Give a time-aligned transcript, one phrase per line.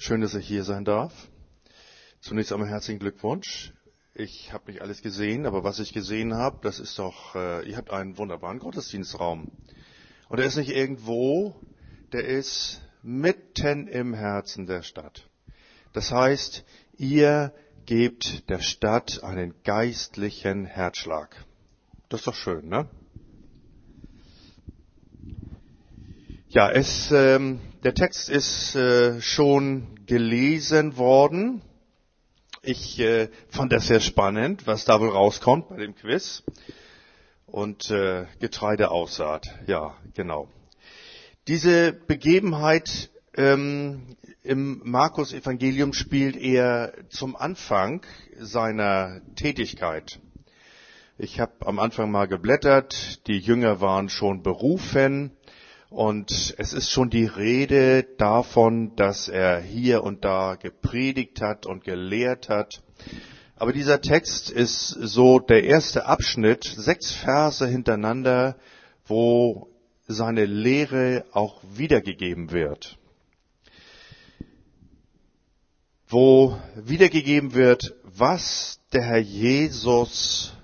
[0.00, 1.12] Schön, dass ich hier sein darf.
[2.20, 3.72] Zunächst einmal herzlichen Glückwunsch.
[4.14, 7.76] Ich habe nicht alles gesehen, aber was ich gesehen habe, das ist doch, äh, ihr
[7.76, 9.50] habt einen wunderbaren Gottesdienstraum.
[10.28, 11.56] Und er ist nicht irgendwo,
[12.12, 15.28] der ist mitten im Herzen der Stadt.
[15.92, 16.64] Das heißt,
[16.96, 17.52] ihr
[17.84, 21.44] gebt der Stadt einen geistlichen Herzschlag.
[22.08, 22.88] Das ist doch schön, ne?
[26.50, 31.60] Ja, es, ähm, der Text ist äh, schon gelesen worden.
[32.62, 36.42] Ich äh, fand das sehr spannend, was da wohl rauskommt bei dem Quiz.
[37.44, 40.48] Und äh, Getreideaussaat, ja, genau.
[41.48, 48.06] Diese Begebenheit ähm, im Markus Evangelium spielt eher zum Anfang
[48.38, 50.18] seiner Tätigkeit.
[51.18, 55.32] Ich habe am Anfang mal geblättert, die Jünger waren schon berufen
[55.90, 61.84] und es ist schon die Rede davon, dass er hier und da gepredigt hat und
[61.84, 62.82] gelehrt hat.
[63.56, 68.56] Aber dieser Text ist so der erste Abschnitt, sechs Verse hintereinander,
[69.06, 69.68] wo
[70.06, 72.98] seine Lehre auch wiedergegeben wird.
[76.06, 80.54] Wo wiedergegeben wird, was der Herr Jesus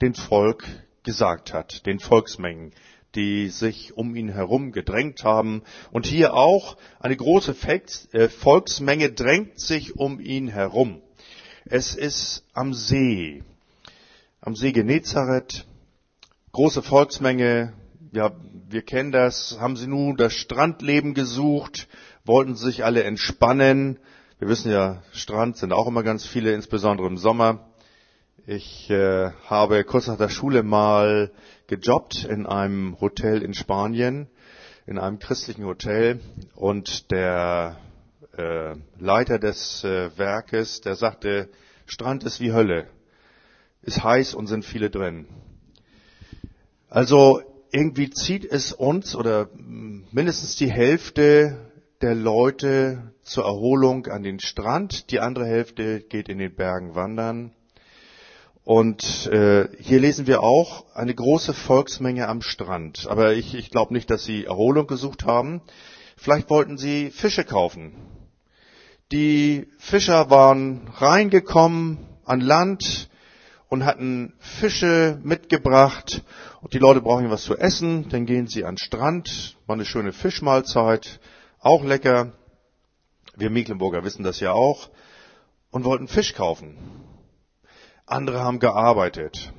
[0.00, 0.64] den Volk
[1.02, 2.72] gesagt hat, den Volksmengen
[3.14, 5.62] die sich um ihn herum gedrängt haben.
[5.90, 7.54] Und hier auch eine große
[8.12, 11.00] äh, Volksmenge drängt sich um ihn herum.
[11.64, 13.42] Es ist am See,
[14.40, 15.66] am See Genezareth,
[16.52, 17.74] große Volksmenge,
[18.12, 18.32] ja,
[18.68, 21.88] wir kennen das, haben sie nun das Strandleben gesucht,
[22.24, 23.98] wollten sich alle entspannen.
[24.38, 27.69] Wir wissen ja, Strand sind auch immer ganz viele, insbesondere im Sommer.
[28.46, 31.30] Ich äh, habe kurz nach der Schule mal
[31.66, 34.28] gejobbt in einem Hotel in Spanien,
[34.86, 36.20] in einem christlichen Hotel
[36.54, 37.76] und der
[38.38, 41.50] äh, Leiter des äh, Werkes, der sagte,
[41.84, 42.86] Strand ist wie Hölle,
[43.82, 45.26] ist heiß und sind viele drin.
[46.88, 47.42] Also
[47.72, 51.58] irgendwie zieht es uns oder mindestens die Hälfte
[52.00, 57.52] der Leute zur Erholung an den Strand, die andere Hälfte geht in den Bergen wandern.
[58.70, 63.08] Und äh, hier lesen wir auch eine große Volksmenge am Strand.
[63.08, 65.60] Aber ich, ich glaube nicht, dass sie Erholung gesucht haben.
[66.16, 67.94] Vielleicht wollten sie Fische kaufen.
[69.10, 73.10] Die Fischer waren reingekommen an Land
[73.68, 76.22] und hatten Fische mitgebracht.
[76.60, 78.08] Und die Leute brauchen was zu essen.
[78.10, 79.56] Dann gehen sie an den Strand.
[79.66, 81.18] War eine schöne Fischmahlzeit.
[81.58, 82.34] Auch lecker.
[83.34, 84.90] Wir Mecklenburger wissen das ja auch.
[85.72, 86.76] Und wollten Fisch kaufen.
[88.10, 89.52] Andere haben gearbeitet.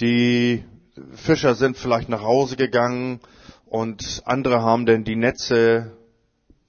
[0.00, 0.64] Die
[1.12, 3.20] Fischer sind vielleicht nach Hause gegangen
[3.66, 5.96] und andere haben denn die Netze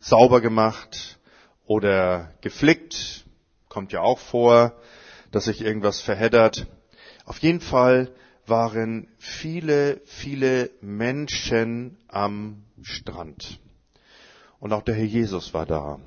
[0.01, 1.17] sauber gemacht
[1.65, 3.25] oder geflickt.
[3.69, 4.73] Kommt ja auch vor,
[5.31, 6.67] dass sich irgendwas verheddert.
[7.23, 8.11] Auf jeden Fall
[8.45, 13.61] waren viele, viele Menschen am Strand.
[14.59, 15.99] Und auch der Herr Jesus war da.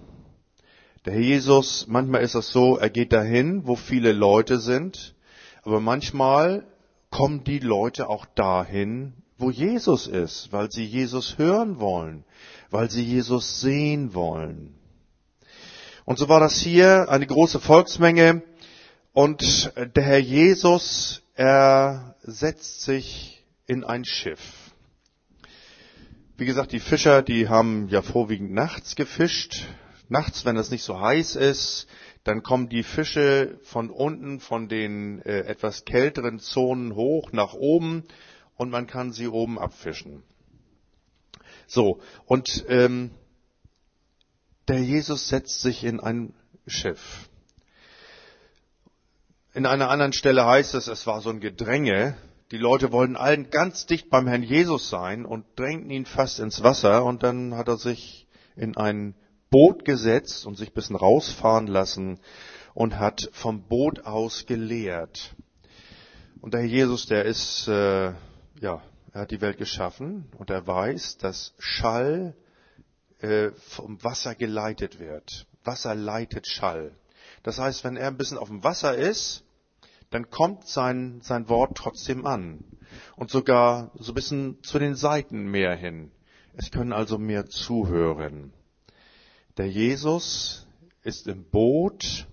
[1.05, 5.17] Der Herr Jesus, manchmal ist es so, er geht dahin, wo viele Leute sind,
[5.65, 6.65] aber manchmal
[7.11, 12.25] kommen die Leute auch dahin, wo Jesus ist, weil sie Jesus hören wollen,
[12.71, 14.75] weil sie Jesus sehen wollen.
[16.05, 18.43] Und so war das hier eine große Volksmenge
[19.13, 24.41] und der Herr Jesus, er setzt sich in ein Schiff.
[26.37, 29.67] Wie gesagt, die Fischer, die haben ja vorwiegend nachts gefischt,
[30.13, 31.89] nachts, wenn es nicht so heiß ist,
[32.23, 38.05] dann kommen die Fische von unten, von den äh, etwas kälteren Zonen hoch nach oben
[38.57, 40.23] und man kann sie oben abfischen.
[41.67, 43.11] So, und ähm,
[44.69, 46.35] der Jesus setzt sich in ein
[46.67, 47.29] Schiff.
[49.55, 52.17] In einer anderen Stelle heißt es, es war so ein Gedränge.
[52.53, 56.63] Die Leute wollten allen ganz dicht beim Herrn Jesus sein und drängten ihn fast ins
[56.63, 59.15] Wasser und dann hat er sich in ein
[59.53, 62.19] Boot gesetzt und sich ein bisschen rausfahren lassen
[62.75, 65.37] und hat vom Boot aus gelehrt.
[66.41, 68.15] Und der Herr Jesus, der ist, äh,
[68.61, 68.83] ja,
[69.13, 72.35] er hat die Welt geschaffen und er weiß, dass Schall
[73.21, 75.47] äh, vom Wasser geleitet wird.
[75.65, 76.97] Wasser leitet Schall.
[77.43, 79.45] Das heißt, wenn er ein bisschen auf dem Wasser ist,
[80.09, 82.65] dann kommt sein, sein Wort trotzdem an.
[83.17, 86.11] Und sogar so ein bisschen zu den Seiten mehr hin.
[86.55, 88.55] Es können also mehr zuhören.
[89.59, 90.67] Der Jesus
[91.03, 92.27] ist im Boot,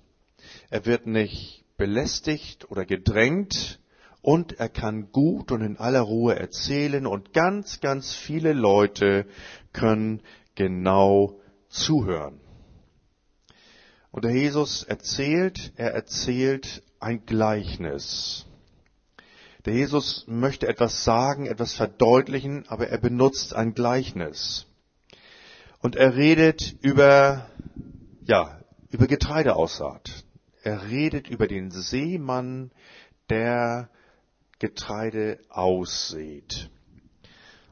[0.70, 3.80] er wird nicht belästigt oder gedrängt
[4.22, 9.26] und er kann gut und in aller Ruhe erzählen und ganz, ganz viele Leute
[9.74, 10.22] können
[10.56, 12.40] genau zuhören.
[14.12, 18.46] Und der Jesus erzählt, er erzählt ein Gleichnis.
[19.66, 24.69] Der Jesus möchte etwas sagen, etwas verdeutlichen, aber er benutzt ein Gleichnis.
[25.82, 27.50] Und er redet über,
[28.26, 28.60] ja,
[28.90, 30.26] über Getreideaussaat.
[30.62, 32.72] Er redet über den Seemann,
[33.30, 33.90] der
[34.60, 36.70] Getreide aussät.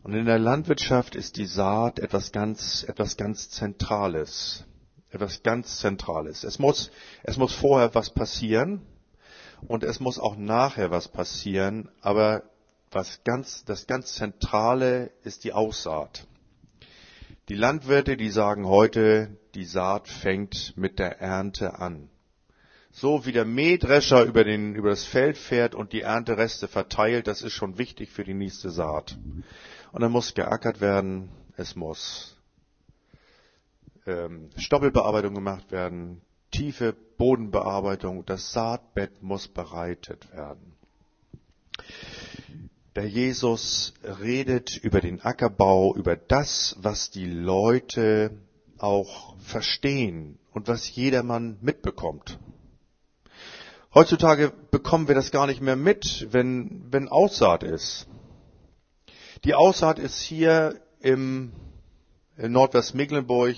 [0.03, 4.63] Und in der Landwirtschaft ist die Saat etwas ganz, etwas ganz Zentrales.
[5.09, 6.45] Etwas ganz Zentrales.
[6.45, 6.91] Es muss,
[7.23, 8.81] es muss vorher was passieren
[9.67, 12.43] und es muss auch nachher was passieren, aber
[12.91, 16.25] was ganz, das ganz Zentrale ist die Aussaat.
[17.49, 22.09] Die Landwirte, die sagen heute, die Saat fängt mit der Ernte an.
[22.91, 27.41] So wie der Mähdrescher über, den, über das Feld fährt und die Erntereste verteilt, das
[27.41, 29.17] ist schon wichtig für die nächste Saat.
[29.93, 32.35] Und dann muss geackert werden, es muss
[34.05, 36.21] ähm, Stoppelbearbeitung gemacht werden,
[36.51, 40.73] tiefe Bodenbearbeitung, das Saatbett muss bereitet werden.
[42.97, 48.31] Der Jesus redet über den Ackerbau, über das, was die Leute
[48.79, 52.39] auch verstehen und was jedermann mitbekommt.
[53.93, 58.07] Heutzutage bekommen wir das gar nicht mehr mit, wenn, wenn Aussaat ist.
[59.43, 61.51] Die Aussaat ist hier im
[62.35, 63.57] Nordwestmecklenburg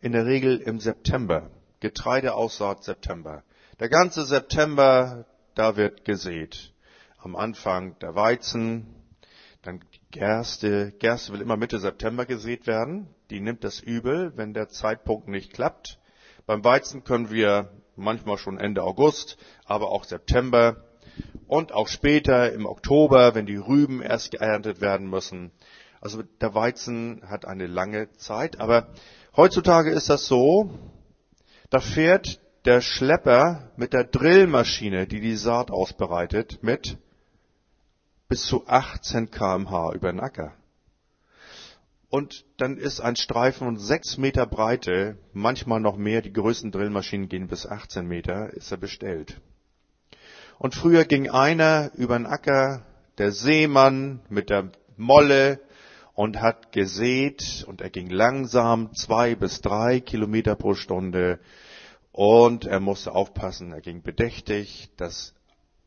[0.00, 1.50] in der Regel im September.
[1.80, 3.42] Getreideaussaat September.
[3.80, 6.72] Der ganze September, da wird gesät.
[7.20, 8.86] Am Anfang der Weizen,
[9.62, 9.80] dann
[10.12, 10.92] Gerste.
[10.92, 13.08] Gerste will immer Mitte September gesät werden.
[13.30, 15.98] Die nimmt das übel, wenn der Zeitpunkt nicht klappt.
[16.46, 20.84] Beim Weizen können wir manchmal schon Ende August, aber auch September
[21.48, 25.50] und auch später im Oktober, wenn die Rüben erst geerntet werden müssen.
[26.00, 28.94] Also der Weizen hat eine lange Zeit, aber
[29.36, 30.70] heutzutage ist das so,
[31.68, 36.96] da fährt der Schlepper mit der Drillmaschine, die die Saat ausbereitet, mit
[38.28, 40.54] bis zu 18 kmh über den Acker.
[42.10, 47.28] Und dann ist ein Streifen von 6 Meter Breite, manchmal noch mehr, die größten Drillmaschinen
[47.28, 49.40] gehen bis 18 Meter, ist er bestellt.
[50.58, 52.86] Und früher ging einer über den Acker,
[53.18, 55.60] der Seemann mit der Molle
[56.14, 61.38] und hat gesät und er ging langsam zwei bis drei Kilometer pro Stunde
[62.12, 65.34] und er musste aufpassen, er ging bedächtig, dass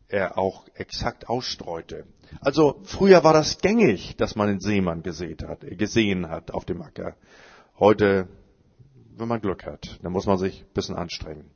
[0.08, 2.06] er auch exakt ausstreute.
[2.40, 6.82] Also früher war das gängig, dass man einen Seemann gesehen hat, gesehen hat auf dem
[6.82, 7.16] Acker.
[7.78, 8.28] Heute,
[9.18, 11.52] wenn man Glück hat, dann muss man sich ein bisschen anstrengen.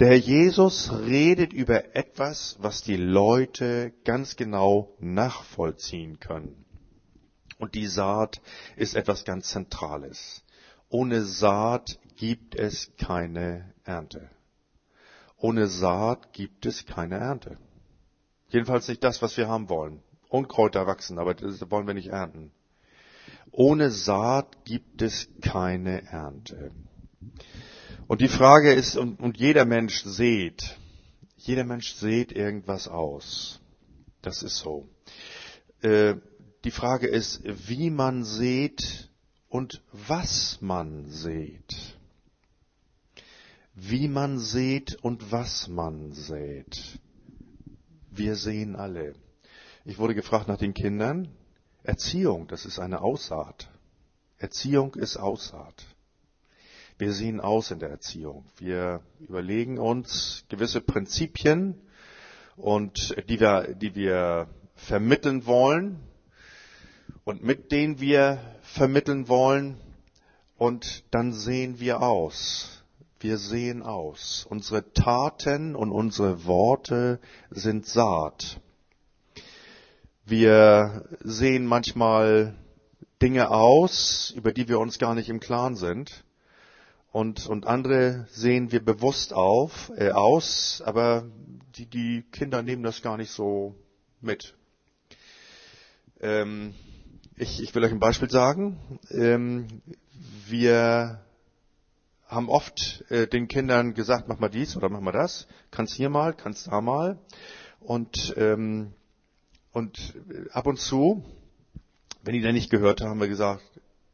[0.00, 6.64] Der Herr Jesus redet über etwas, was die Leute ganz genau nachvollziehen können.
[7.58, 8.40] Und die Saat
[8.76, 10.44] ist etwas ganz Zentrales.
[10.88, 14.30] Ohne Saat gibt es keine Ernte.
[15.36, 17.58] Ohne Saat gibt es keine Ernte.
[18.52, 20.02] Jedenfalls nicht das, was wir haben wollen.
[20.28, 22.52] Unkräuter wachsen, aber das wollen wir nicht ernten.
[23.50, 26.70] Ohne Saat gibt es keine Ernte.
[28.06, 30.76] Und die Frage ist, und, und jeder Mensch sieht,
[31.36, 33.58] jeder Mensch sieht irgendwas aus.
[34.20, 34.86] Das ist so.
[35.80, 36.16] Äh,
[36.64, 39.10] die Frage ist, wie man sieht
[39.48, 41.96] und was man sieht.
[43.74, 47.00] Wie man sieht und was man sieht.
[48.14, 49.14] Wir sehen alle.
[49.86, 51.28] Ich wurde gefragt nach den Kindern.
[51.82, 53.70] Erziehung, das ist eine Aussaat.
[54.36, 55.86] Erziehung ist Aussaat.
[56.98, 58.44] Wir sehen aus in der Erziehung.
[58.58, 61.80] Wir überlegen uns gewisse Prinzipien
[62.56, 65.98] und die wir, die wir vermitteln wollen
[67.24, 69.80] und mit denen wir vermitteln wollen
[70.58, 72.81] und dann sehen wir aus.
[73.22, 74.44] Wir sehen aus.
[74.50, 78.60] Unsere Taten und unsere Worte sind Saat.
[80.24, 82.56] Wir sehen manchmal
[83.22, 86.24] Dinge aus, über die wir uns gar nicht im Klaren sind
[87.12, 91.24] und, und andere sehen wir bewusst auf, äh, aus, aber
[91.76, 93.76] die, die Kinder nehmen das gar nicht so
[94.20, 94.56] mit.
[96.20, 96.74] Ähm,
[97.36, 98.78] ich, ich will euch ein Beispiel sagen.
[99.10, 99.68] Ähm,
[100.48, 101.20] wir
[102.32, 106.08] haben oft äh, den Kindern gesagt, mach mal dies oder mach mal das, kannst hier
[106.08, 107.18] mal, kannst da mal.
[107.80, 108.94] Und, ähm,
[109.72, 110.14] und
[110.52, 111.24] ab und zu,
[112.22, 113.62] wenn die dann nicht gehört haben, haben wir gesagt,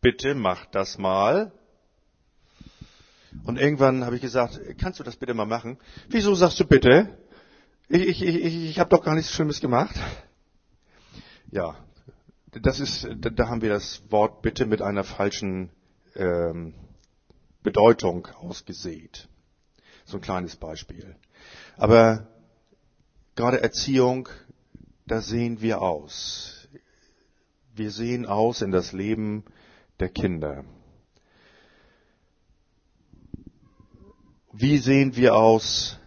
[0.00, 1.52] bitte mach das mal.
[3.44, 5.78] Und irgendwann habe ich gesagt, kannst du das bitte mal machen?
[6.08, 7.18] Wieso sagst du bitte?
[7.88, 9.94] Ich, ich, ich, ich habe doch gar nichts Schlimmes gemacht.
[11.50, 11.76] Ja,
[12.50, 15.70] das ist, da haben wir das Wort bitte mit einer falschen
[16.16, 16.74] ähm,
[17.62, 19.28] Bedeutung ausgesät.
[20.04, 21.16] So ein kleines Beispiel.
[21.76, 22.26] Aber
[23.34, 24.28] gerade Erziehung,
[25.06, 26.68] da sehen wir aus.
[27.74, 29.44] Wir sehen aus in das Leben
[30.00, 30.64] der Kinder.
[34.52, 35.98] Wie sehen wir aus?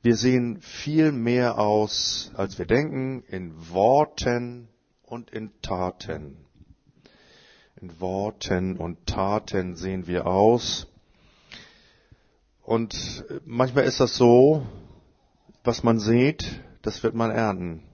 [0.00, 4.68] Wir sehen viel mehr aus, als wir denken, in Worten
[5.02, 6.47] und in Taten.
[7.80, 10.88] In Worten und Taten sehen wir aus.
[12.64, 14.66] Und manchmal ist das so,
[15.62, 17.84] was man sieht, das wird man ernten.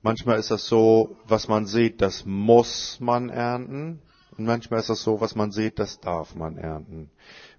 [0.00, 4.00] Manchmal ist das so, was man sieht, das muss man ernten.
[4.38, 7.10] Und manchmal ist das so, was man sieht, das darf man ernten.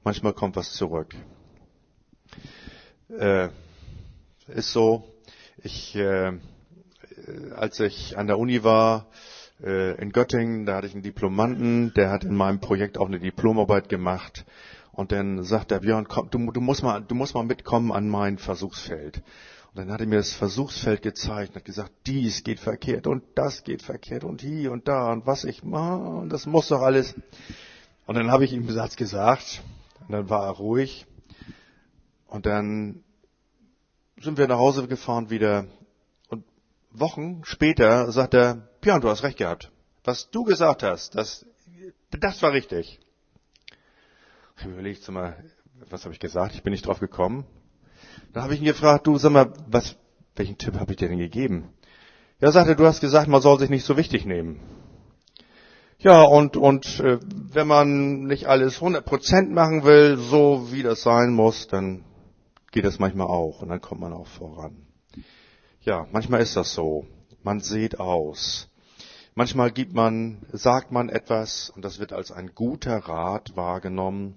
[0.03, 1.13] Manchmal kommt was zurück.
[3.09, 3.49] Äh,
[4.47, 5.03] ist so,
[5.57, 6.39] ich, äh,
[7.55, 9.05] als ich an der Uni war,
[9.59, 13.87] in Göttingen, da hatte ich einen Diplomanten, der hat in meinem Projekt auch eine Diplomarbeit
[13.87, 14.45] gemacht.
[14.91, 18.09] Und dann sagt der Björn, komm, du, du, musst mal, du musst mal mitkommen an
[18.09, 19.23] mein Versuchsfeld.
[19.73, 23.23] Und dann hat er mir das Versuchsfeld gezeigt und hat gesagt, dies geht verkehrt und
[23.35, 27.13] das geht verkehrt und hier und da und was ich mache, das muss doch alles.
[28.05, 29.63] Und dann habe ich ihm einen Satz gesagt
[30.07, 31.05] und dann war er ruhig.
[32.27, 33.03] Und dann
[34.21, 35.65] sind wir nach Hause gefahren wieder.
[36.29, 36.45] Und
[36.91, 39.71] Wochen später sagt er, Björn, du hast recht gehabt.
[40.03, 41.43] Was du gesagt hast, das,
[42.11, 42.99] das war richtig.
[44.59, 45.43] Ich überlege mal,
[45.89, 46.53] was habe ich gesagt?
[46.53, 47.47] Ich bin nicht drauf gekommen.
[48.31, 49.95] Dann habe ich ihn gefragt, du sag mal, was,
[50.35, 51.73] welchen Tipp habe ich dir denn gegeben?
[52.39, 54.59] Ja, sagte, du hast gesagt, man soll sich nicht so wichtig nehmen.
[55.97, 61.33] Ja, und, und äh, wenn man nicht alles 100% machen will, so wie das sein
[61.33, 62.05] muss, dann
[62.71, 64.85] geht das manchmal auch und dann kommt man auch voran.
[65.81, 67.07] Ja, manchmal ist das so.
[67.41, 68.69] Man sieht aus.
[69.37, 74.35] Manchmal gibt man, sagt man etwas und das wird als ein guter Rat wahrgenommen.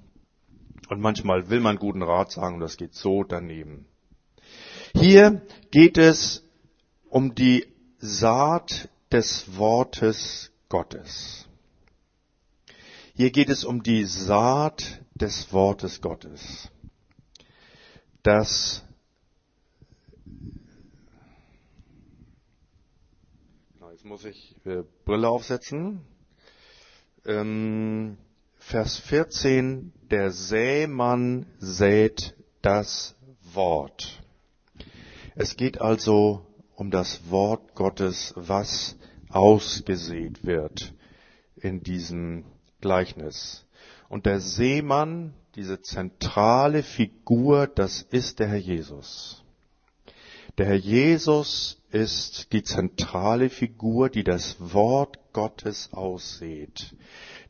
[0.89, 3.87] Und manchmal will man guten Rat sagen und das geht so daneben.
[4.95, 6.45] Hier geht es
[7.09, 7.67] um die
[7.99, 11.47] Saat des Wortes Gottes.
[13.15, 16.71] Hier geht es um die Saat des Wortes Gottes.
[18.25, 18.83] Das
[23.99, 26.03] Jetzt muss ich äh, Brille aufsetzen.
[27.27, 28.17] Ähm,
[28.57, 33.17] Vers 14, der Sämann sät das
[33.55, 34.23] Wort.
[35.35, 38.97] Es geht also um das Wort Gottes, was
[39.31, 40.95] ausgesät wird
[41.57, 42.45] in diesem
[42.81, 43.67] Gleichnis.
[44.09, 49.43] Und der Seemann, diese zentrale Figur, das ist der Herr Jesus.
[50.59, 56.97] Der Herr Jesus ist die zentrale Figur, die das Wort Gottes aussät.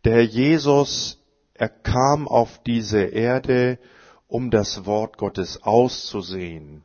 [0.04, 1.18] Der Herr Jesus,
[1.54, 3.78] er kam auf diese Erde,
[4.26, 6.82] um das Wort Gottes auszusehen,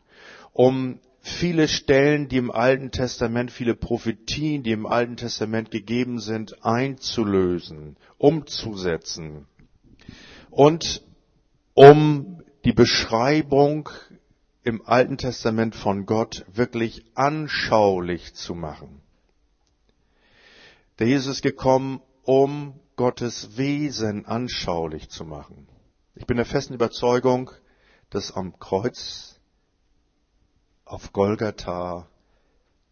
[0.54, 6.64] um viele Stellen, die im Alten Testament, viele Prophetien, die im Alten Testament gegeben sind,
[6.64, 9.46] einzulösen, umzusetzen
[10.50, 11.02] und
[11.74, 13.90] um die Beschreibung
[14.64, 19.02] im Alten Testament von Gott wirklich anschaulich zu machen.
[21.00, 25.68] Der Jesus ist gekommen, um Gottes Wesen anschaulich zu machen.
[26.16, 27.52] Ich bin der festen Überzeugung,
[28.10, 29.40] dass am Kreuz
[30.86, 32.08] auf Golgatha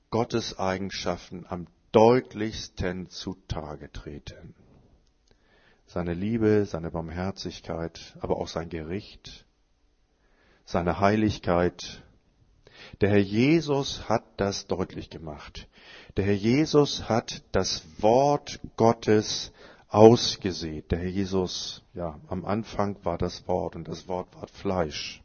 [0.10, 4.56] Gottes Eigenschaften am deutlichsten zutage treten.
[5.86, 9.46] Seine Liebe, seine Barmherzigkeit, aber auch sein Gericht,
[10.72, 12.02] seine Heiligkeit.
[13.02, 15.68] Der Herr Jesus hat das deutlich gemacht.
[16.18, 19.52] Der Herr Jesus hat das Wort Gottes
[19.88, 20.92] ausgesät.
[20.92, 25.22] Der Herr Jesus, ja, am Anfang war das Wort und das Wort war Fleisch.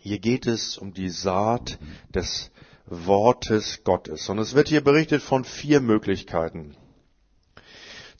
[0.00, 1.78] Hier geht es um die Saat
[2.14, 2.50] des
[2.86, 4.28] Wortes Gottes.
[4.28, 6.76] Und es wird hier berichtet von vier Möglichkeiten.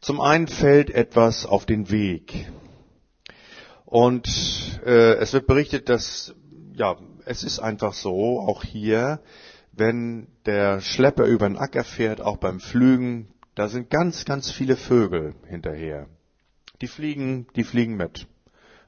[0.00, 2.46] Zum einen fällt etwas auf den Weg.
[3.88, 4.28] Und
[4.84, 6.34] äh, es wird berichtet, dass,
[6.74, 9.20] ja, es ist einfach so, auch hier,
[9.72, 14.76] wenn der Schlepper über den Acker fährt, auch beim Flügen, da sind ganz, ganz viele
[14.76, 16.06] Vögel hinterher.
[16.82, 18.26] Die fliegen, die fliegen mit.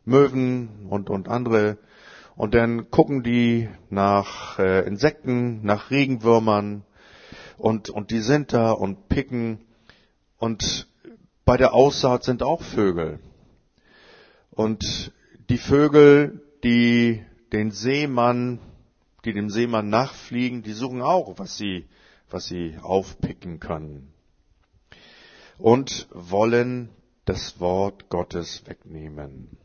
[0.04, 1.78] Möwen und, und andere.
[2.37, 6.85] Und dann gucken die nach äh, Insekten, nach Regenwürmern.
[7.57, 9.64] Und, und die sind da und picken.
[10.37, 10.88] Und
[11.47, 13.19] bei der Aussaat sind auch Vögel.
[14.61, 15.11] Und
[15.49, 18.59] die Vögel, die den Seemann,
[19.25, 21.87] die dem Seemann nachfliegen, die suchen auch, was sie,
[22.29, 24.12] was sie aufpicken können
[25.57, 26.90] und wollen
[27.25, 29.57] das Wort Gottes wegnehmen.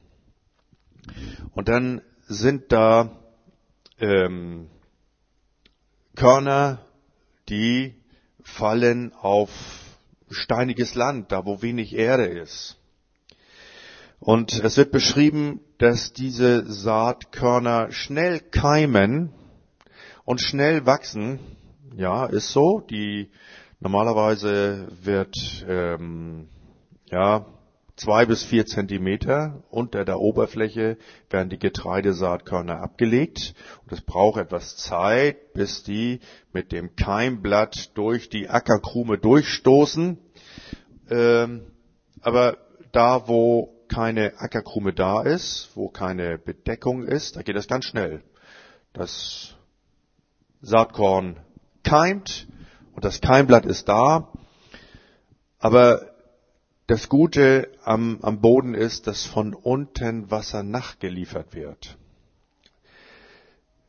[1.52, 3.20] Und dann sind da
[4.00, 4.70] ähm,
[6.16, 6.86] Körner,
[7.50, 7.96] die
[8.44, 9.50] fallen auf
[10.30, 12.78] steiniges Land, da wo wenig Erde ist.
[14.26, 19.32] Und es wird beschrieben, dass diese Saatkörner schnell keimen
[20.24, 21.38] und schnell wachsen.
[21.96, 22.80] Ja, ist so.
[22.80, 23.30] Die
[23.80, 25.38] normalerweise wird
[25.70, 26.48] ähm,
[27.06, 27.46] ja
[27.98, 30.98] zwei bis vier Zentimeter unter der Oberfläche
[31.30, 33.54] werden die Getreidesaatkörner abgelegt.
[33.84, 36.20] Und es braucht etwas Zeit, bis die
[36.52, 40.18] mit dem Keimblatt durch die Ackerkrume durchstoßen.
[41.12, 41.62] Ähm,
[42.22, 42.58] aber
[42.92, 48.24] da, wo keine Ackerkrume da ist, wo keine Bedeckung ist, da geht das ganz schnell.
[48.94, 49.56] Das
[50.62, 51.40] Saatkorn
[51.84, 52.48] keimt
[52.94, 54.32] und das Keimblatt ist da,
[55.60, 56.16] aber
[56.88, 61.98] das Gute am, am Boden ist, dass von unten Wasser nachgeliefert wird.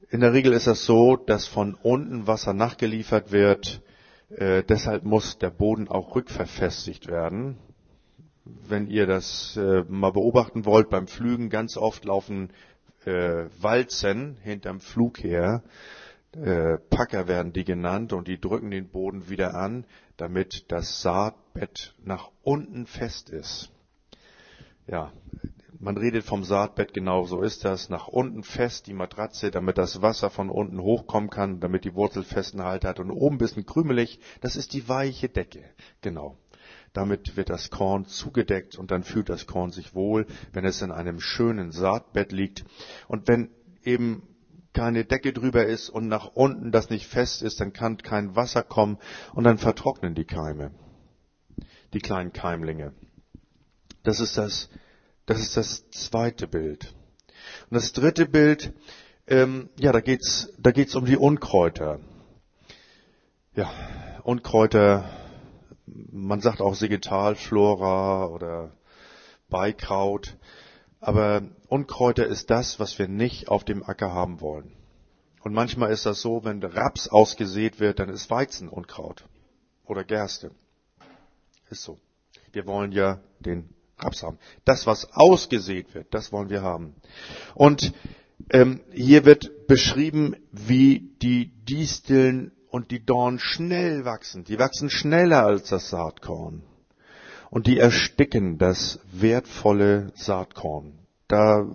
[0.09, 3.83] In der Regel ist es so, dass von unten Wasser nachgeliefert wird.
[4.31, 7.59] Äh, deshalb muss der Boden auch rückverfestigt werden.
[8.69, 12.50] Wenn ihr das äh, mal beobachten wollt beim Flügen, ganz oft laufen
[13.05, 15.62] äh, Walzen hinterm Flug her.
[16.33, 19.85] Äh, Packer werden die genannt und die drücken den Boden wieder an,
[20.17, 23.71] damit das Saatbett nach unten fest ist.
[24.87, 25.12] Ja,
[25.79, 30.03] man redet vom Saatbett, genau so ist das, nach unten fest, die Matratze, damit das
[30.03, 34.21] Wasser von unten hochkommen kann, damit die Wurzel festen Halt hat und oben bisschen krümelig,
[34.41, 35.65] das ist die weiche Decke,
[36.00, 36.38] genau.
[36.97, 40.91] Damit wird das Korn zugedeckt und dann fühlt das Korn sich wohl, wenn es in
[40.91, 42.65] einem schönen Saatbett liegt.
[43.07, 43.50] Und wenn
[43.85, 44.23] eben
[44.73, 48.62] keine Decke drüber ist und nach unten das nicht fest ist, dann kann kein Wasser
[48.62, 48.97] kommen
[49.35, 50.71] und dann vertrocknen die Keime,
[51.93, 52.95] die kleinen Keimlinge.
[54.03, 54.71] Das ist das,
[55.26, 56.95] das ist das zweite Bild.
[57.69, 58.73] Und das dritte Bild,
[59.26, 62.01] ähm, ja, da geht's, da geht's um die Unkräuter.
[63.55, 63.70] Ja,
[64.23, 65.26] Unkräuter,
[65.87, 68.72] man sagt auch Vegetalflora oder
[69.49, 70.37] Beikraut.
[71.01, 74.72] Aber Unkräuter ist das, was wir nicht auf dem Acker haben wollen.
[75.42, 79.25] Und manchmal ist das so, wenn Raps ausgesät wird, dann ist Weizen Unkraut.
[79.85, 80.51] Oder Gerste.
[81.70, 81.99] Ist so.
[82.53, 83.68] Wir wollen ja den
[83.99, 84.38] Raps haben.
[84.64, 86.94] Das, was ausgesät wird, das wollen wir haben.
[87.55, 87.92] Und
[88.51, 94.45] ähm, hier wird beschrieben, wie die Disteln und die Dornen schnell wachsen.
[94.45, 96.62] Die wachsen schneller als das Saatkorn
[97.49, 100.99] und die ersticken das wertvolle Saatkorn.
[101.27, 101.67] Da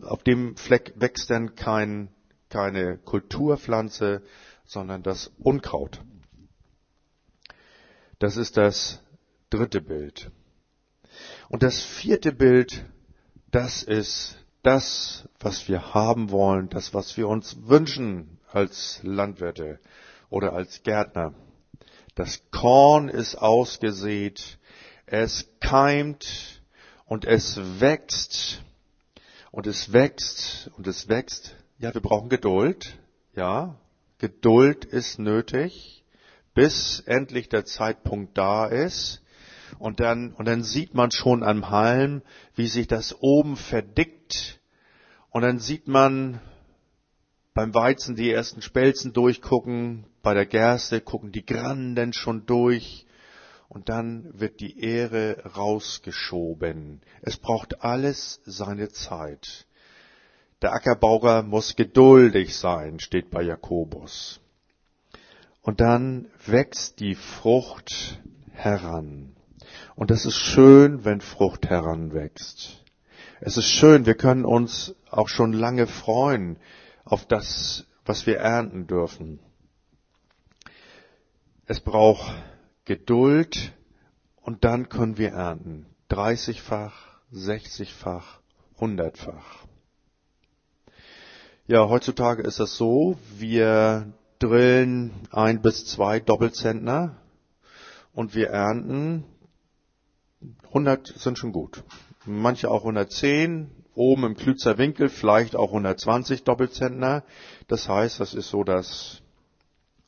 [0.00, 2.10] auf dem Fleck wächst dann kein,
[2.48, 4.22] keine Kulturpflanze,
[4.64, 6.00] sondern das Unkraut.
[8.20, 9.02] Das ist das
[9.50, 10.30] dritte Bild.
[11.48, 12.84] Und das vierte Bild,
[13.50, 19.80] das ist das, was wir haben wollen, das, was wir uns wünschen als Landwirte
[20.30, 21.34] oder als Gärtner.
[22.14, 24.58] Das Korn ist ausgesät,
[25.06, 26.62] es keimt
[27.04, 28.62] und es wächst
[29.50, 31.56] und es wächst und es wächst.
[31.78, 32.98] Ja, wir brauchen Geduld.
[33.34, 33.78] Ja,
[34.18, 36.04] Geduld ist nötig,
[36.54, 39.22] bis endlich der Zeitpunkt da ist.
[39.78, 42.22] Und dann, und dann sieht man schon am Halm,
[42.54, 44.60] wie sich das oben verdickt.
[45.30, 46.40] Und dann sieht man
[47.54, 53.06] beim Weizen die ersten Spelzen durchgucken, bei der Gerste gucken die Granden schon durch
[53.68, 57.00] und dann wird die Ehre rausgeschoben.
[57.22, 59.66] Es braucht alles seine Zeit.
[60.60, 64.40] Der Ackerbauer muss geduldig sein, steht bei Jakobus.
[65.62, 68.20] Und dann wächst die Frucht
[68.52, 69.36] heran.
[69.94, 72.82] Und es ist schön, wenn Frucht heranwächst.
[73.40, 76.58] Es ist schön, wir können uns auch schon lange freuen
[77.04, 79.38] auf das, was wir ernten dürfen.
[81.70, 82.34] Es braucht
[82.84, 83.72] Geduld
[84.42, 85.86] und dann können wir ernten.
[86.10, 88.40] 30-fach, 60-fach,
[88.80, 89.66] 100-fach.
[91.68, 97.18] Ja, heutzutage ist das so, wir drillen ein bis zwei Doppelzentner
[98.14, 99.22] und wir ernten
[100.70, 101.84] 100 sind schon gut.
[102.26, 107.22] Manche auch 110, oben im Klützer Winkel vielleicht auch 120 Doppelzentner.
[107.68, 109.22] Das heißt, das ist so das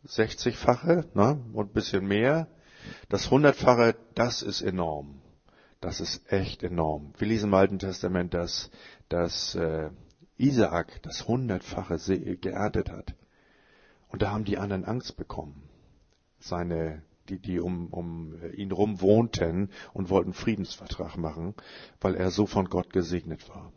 [0.07, 2.49] 60-fache ne, und ein bisschen mehr.
[3.09, 5.21] Das Hundertfache, das ist enorm.
[5.81, 7.13] Das ist echt enorm.
[7.19, 8.71] Wir lesen im Alten Testament, dass,
[9.09, 9.91] dass äh,
[10.37, 11.99] Isaak das Hundertfache
[12.37, 13.15] geerntet hat.
[14.09, 15.69] Und da haben die anderen Angst bekommen.
[16.39, 21.55] Seine, die, die um, um ihn rum wohnten und wollten Friedensvertrag machen,
[22.01, 23.73] weil er so von Gott gesegnet war.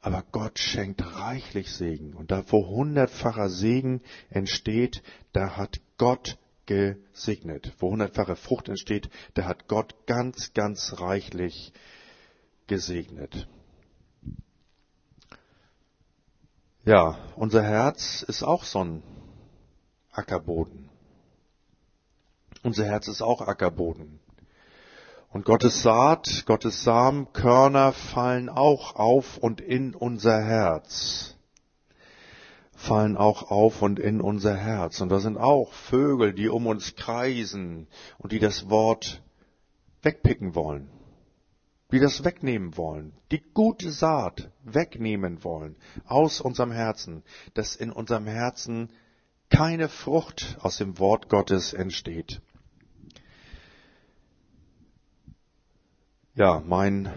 [0.00, 2.14] Aber Gott schenkt reichlich Segen.
[2.14, 7.72] Und da wo hundertfacher Segen entsteht, da hat Gott gesegnet.
[7.78, 11.72] Wo hundertfache Frucht entsteht, da hat Gott ganz, ganz reichlich
[12.66, 13.48] gesegnet.
[16.84, 19.02] Ja, unser Herz ist auch so ein
[20.12, 20.88] Ackerboden.
[22.62, 24.20] Unser Herz ist auch Ackerboden.
[25.32, 31.36] Und Gottes Saat, Gottes Samenkörner fallen auch auf und in unser Herz.
[32.74, 35.00] Fallen auch auf und in unser Herz.
[35.00, 37.86] Und da sind auch Vögel, die um uns kreisen
[38.18, 39.22] und die das Wort
[40.02, 40.90] wegpicken wollen.
[41.92, 43.12] Die das wegnehmen wollen.
[43.30, 47.22] Die gute Saat wegnehmen wollen aus unserem Herzen.
[47.54, 48.90] Dass in unserem Herzen
[49.48, 52.40] keine Frucht aus dem Wort Gottes entsteht.
[56.34, 57.12] Ja, mein,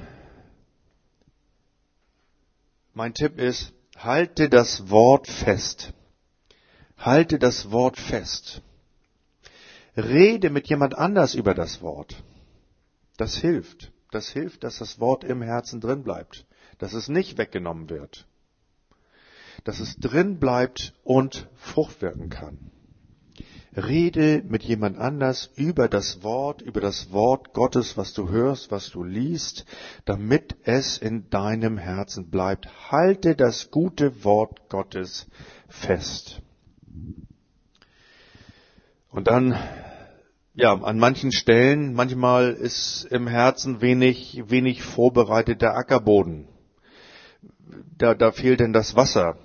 [2.94, 5.94] mein Tipp ist, halte das Wort fest.
[6.98, 8.62] Halte das Wort fest.
[9.96, 12.24] Rede mit jemand anders über das Wort.
[13.18, 13.92] Das hilft.
[14.10, 16.46] Das hilft, dass das Wort im Herzen drin bleibt.
[16.80, 18.26] Dass es nicht weggenommen wird.
[19.64, 22.72] Dass es drin bleibt und Frucht wirken kann.
[23.76, 28.90] Rede mit jemand anders über das Wort, über das Wort Gottes, was du hörst, was
[28.92, 29.66] du liest,
[30.06, 32.92] damit es in deinem Herzen bleibt.
[32.92, 35.28] Halte das gute Wort Gottes
[35.68, 36.42] fest.
[39.10, 39.58] Und dann,
[40.54, 46.48] ja, an manchen Stellen, manchmal ist im Herzen wenig, wenig vorbereiteter Ackerboden.
[47.98, 49.38] Da, da fehlt denn das Wasser.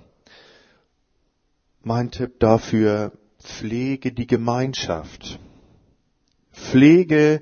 [1.81, 5.39] Mein Tipp dafür, Pflege die Gemeinschaft.
[6.51, 7.41] Pflege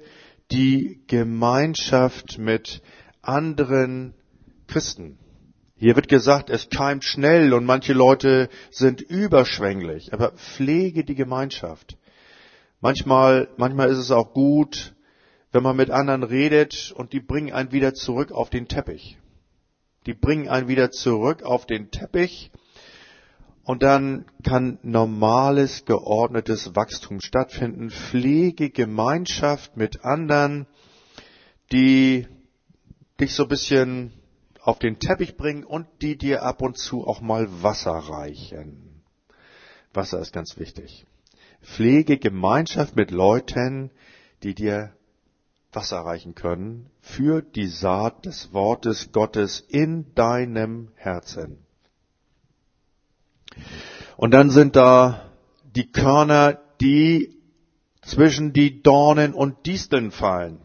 [0.52, 2.82] die Gemeinschaft mit
[3.22, 4.14] anderen
[4.68, 5.18] Christen.
[5.76, 11.98] Hier wird gesagt, es keimt schnell und manche Leute sind überschwänglich, aber pflege die Gemeinschaft.
[12.80, 14.96] Manchmal, manchmal ist es auch gut,
[15.52, 19.18] wenn man mit anderen redet und die bringen einen wieder zurück auf den Teppich.
[20.06, 22.52] Die bringen einen wieder zurück auf den Teppich
[23.68, 27.92] und dann kann normales, geordnetes Wachstum stattfinden.
[27.92, 30.68] Pflege Gemeinschaft mit anderen,
[31.74, 32.28] die
[33.20, 34.14] dich so ein bisschen
[34.62, 39.04] auf den Teppich bringen und die dir ab und zu auch mal Wasser reichen.
[39.94, 41.06] Wasser ist ganz wichtig.
[41.62, 43.92] Pflege Gemeinschaft mit Leuten,
[44.44, 44.94] die dir
[45.74, 51.67] Wasser reichen können für die Saat des Wortes Gottes in deinem Herzen.
[54.18, 55.22] Und dann sind da
[55.76, 57.38] die Körner, die
[58.02, 60.60] zwischen die Dornen und Disteln fallen.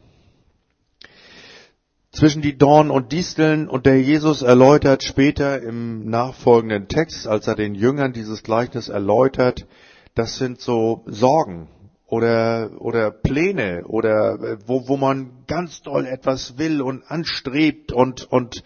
[2.12, 7.54] Zwischen die Dornen und Disteln und der Jesus erläutert später im nachfolgenden Text, als er
[7.54, 9.66] den Jüngern dieses Gleichnis erläutert,
[10.14, 11.68] das sind so Sorgen
[12.06, 18.62] oder, oder Pläne oder wo, wo man ganz doll etwas will und anstrebt und, und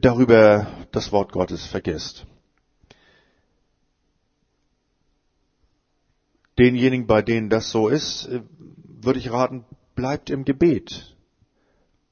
[0.00, 2.26] darüber das Wort Gottes vergisst.
[6.58, 8.42] Denjenigen, bei denen das so ist, äh,
[9.02, 9.64] würde ich raten,
[9.94, 11.16] bleibt im Gebet.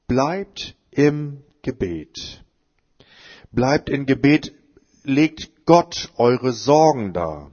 [0.07, 2.43] Bleibt im Gebet.
[3.51, 4.53] Bleibt im Gebet,
[5.03, 7.51] legt Gott eure Sorgen dar.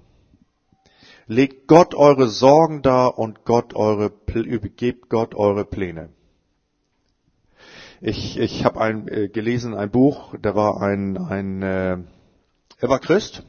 [1.26, 6.10] Legt Gott eure Sorgen dar und Gott eure, übergebt Gott eure Pläne.
[8.00, 11.98] Ich, ich habe ein, äh, gelesen ein Buch, da war ein, ein äh,
[12.78, 13.44] er war Christ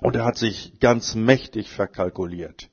[0.00, 2.68] und er hat sich ganz mächtig verkalkuliert.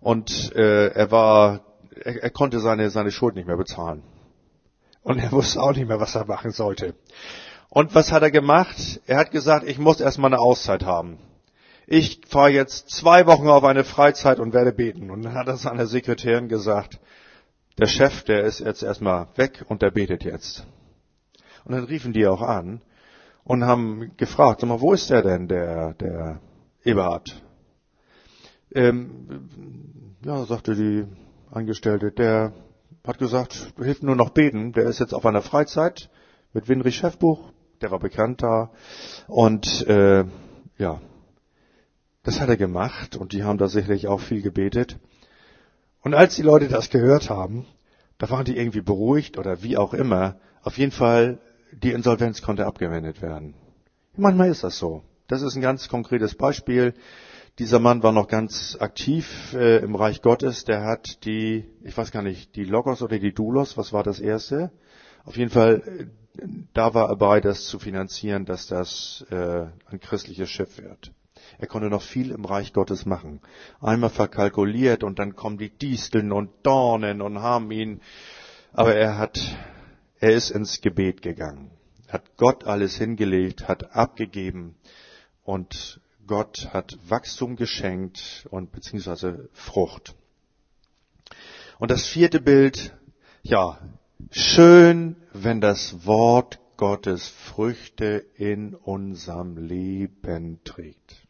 [0.00, 1.60] Und äh, er war,
[2.02, 4.02] er, er konnte seine, seine Schuld nicht mehr bezahlen.
[5.02, 6.94] Und er wusste auch nicht mehr, was er machen sollte.
[7.68, 9.00] Und was hat er gemacht?
[9.06, 11.18] Er hat gesagt, ich muss erstmal eine Auszeit haben.
[11.86, 15.10] Ich fahre jetzt zwei Wochen auf eine Freizeit und werde beten.
[15.10, 17.00] Und dann hat er seiner Sekretärin gesagt,
[17.78, 20.66] der Chef, der ist jetzt erstmal weg und der betet jetzt.
[21.64, 22.80] Und dann riefen die auch an
[23.44, 26.40] und haben gefragt, sag mal, wo ist der denn, der, der
[26.82, 27.42] Eberhard?
[28.72, 29.48] Ähm,
[30.24, 31.04] ja, sagte die
[31.50, 32.52] Angestellte, der
[33.06, 36.10] hat gesagt, hilft nur noch beten, der ist jetzt auf einer Freizeit
[36.52, 38.70] mit Winrich Chefbuch, der war bekannt da
[39.28, 40.24] und äh,
[40.78, 41.00] ja,
[42.22, 44.98] das hat er gemacht und die haben da sicherlich auch viel gebetet.
[46.00, 47.66] Und als die Leute das gehört haben,
[48.18, 50.36] da waren die irgendwie beruhigt oder wie auch immer.
[50.62, 51.38] Auf jeden Fall
[51.84, 53.54] die Insolvenz konnte abgewendet werden.
[54.16, 55.02] Manchmal ist das so.
[55.28, 56.94] Das ist ein ganz konkretes Beispiel.
[57.58, 60.64] Dieser Mann war noch ganz aktiv äh, im Reich Gottes.
[60.64, 64.18] Der hat die, ich weiß gar nicht, die Logos oder die Doulos, was war das
[64.18, 64.72] erste?
[65.24, 66.10] Auf jeden Fall
[66.72, 71.12] da war er bereit, das zu finanzieren, dass das äh, ein christliches Schiff wird.
[71.58, 73.40] Er konnte noch viel im Reich Gottes machen.
[73.80, 78.00] Einmal verkalkuliert und dann kommen die Disteln und Dornen und haben ihn.
[78.72, 79.38] Aber er hat,
[80.18, 81.70] er ist ins Gebet gegangen,
[82.14, 84.76] hat Gott alles hingelegt, hat abgegeben
[85.42, 90.14] und Gott hat Wachstum geschenkt und beziehungsweise Frucht.
[91.80, 92.96] Und das vierte Bild,
[93.42, 93.80] ja,
[94.30, 101.26] schön, wenn das Wort Gottes Früchte in unserem Leben trägt.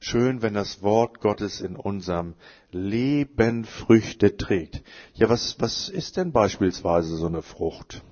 [0.00, 2.34] Schön, wenn das Wort Gottes in unserem
[2.70, 4.82] Leben Früchte trägt.
[5.14, 8.02] Ja, was, was ist denn beispielsweise so eine Frucht?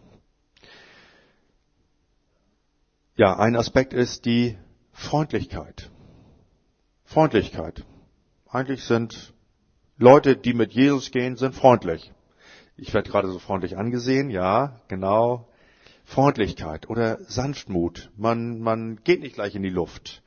[3.16, 4.58] Ja, ein Aspekt ist die
[4.90, 5.88] Freundlichkeit.
[7.04, 7.84] Freundlichkeit.
[8.48, 9.32] Eigentlich sind
[9.96, 12.12] Leute, die mit Jesus gehen, sind freundlich.
[12.76, 15.48] Ich werde gerade so freundlich angesehen, ja, genau.
[16.04, 18.10] Freundlichkeit oder Sanftmut.
[18.16, 20.24] Man, man geht nicht gleich in die Luft.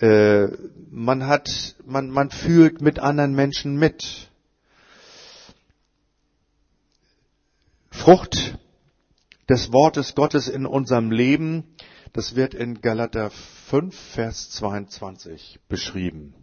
[0.00, 0.48] Äh,
[0.90, 4.32] man hat, man, man fühlt mit anderen Menschen mit.
[7.88, 8.58] Frucht
[9.48, 11.76] des Wortes Gottes in unserem Leben
[12.12, 16.34] das wird in Galater 5, Vers 22 beschrieben.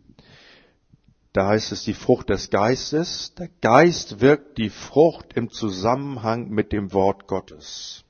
[1.34, 3.34] Da heißt es die Frucht des Geistes.
[3.36, 8.04] Der Geist wirkt die Frucht im Zusammenhang mit dem Wort Gottes.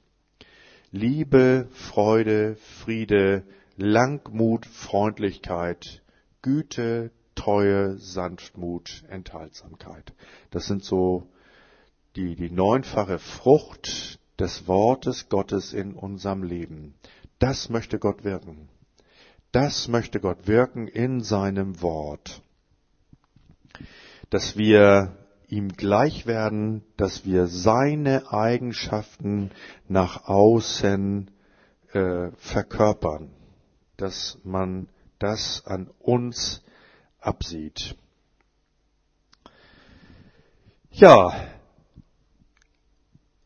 [0.91, 3.43] Liebe, Freude, Friede,
[3.76, 6.02] Langmut, Freundlichkeit,
[6.41, 10.13] Güte, Treue, Sanftmut, Enthaltsamkeit.
[10.52, 11.28] Das sind so
[12.15, 16.96] die, die neunfache Frucht des Wortes Gottes in unserem Leben.
[17.39, 18.69] Das möchte Gott wirken.
[19.52, 22.41] Das möchte Gott wirken in seinem Wort.
[24.30, 29.52] Dass wir ihm gleich werden, dass wir seine Eigenschaften
[29.88, 31.32] nach außen
[31.93, 33.32] äh, verkörpern,
[33.95, 36.63] dass man das an uns
[37.19, 37.95] absieht.
[40.91, 41.34] Ja,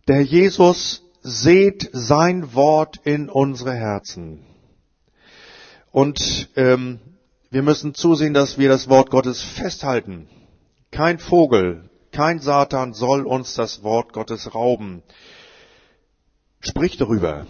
[0.08, 4.44] der Jesus seht sein Wort in unsere Herzen.
[5.92, 7.00] Und ähm,
[7.50, 10.28] wir müssen zusehen, dass wir das Wort Gottes festhalten.
[10.90, 15.04] Kein Vogel, kein Satan soll uns das Wort Gottes rauben.
[16.60, 17.46] Sprich darüber.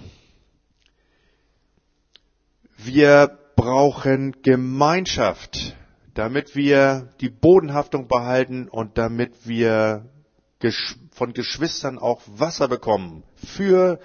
[2.77, 5.75] Wir brauchen Gemeinschaft,
[6.15, 10.10] damit wir die Bodenhaftung behalten und damit wir
[11.12, 14.00] von Geschwistern auch Wasser bekommen für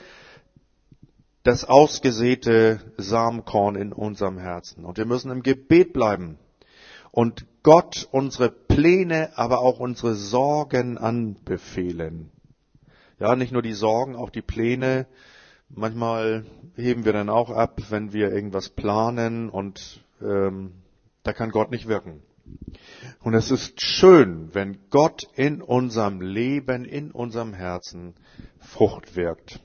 [1.42, 4.84] das ausgesäte Samenkorn in unserem Herzen.
[4.84, 6.38] Und wir müssen im Gebet bleiben
[7.12, 12.30] und Gott unsere Pläne, aber auch unsere Sorgen anbefehlen.
[13.18, 15.06] Ja, nicht nur die Sorgen, auch die Pläne.
[15.68, 20.72] Manchmal heben wir dann auch ab, wenn wir irgendwas planen und ähm,
[21.22, 22.22] da kann Gott nicht wirken.
[23.20, 28.14] Und es ist schön, wenn Gott in unserem Leben, in unserem Herzen
[28.58, 29.60] Frucht wirkt.